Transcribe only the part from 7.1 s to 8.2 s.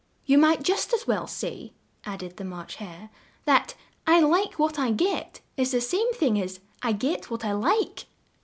what I like'!"